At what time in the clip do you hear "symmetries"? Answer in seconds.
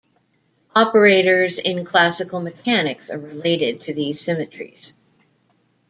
4.19-4.95